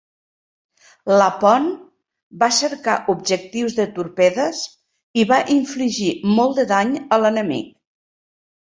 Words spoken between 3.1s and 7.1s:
objectius de torpedes i va infligir molt de dany